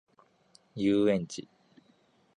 [0.73, 1.47] 遊園地